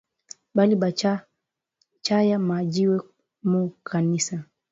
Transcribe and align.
Bali 0.55 0.75
ba 0.81 0.89
chaya 2.05 2.37
ma 2.47 2.57
jiwe 2.73 2.97
mu 3.49 3.61
kanisa 3.89 4.35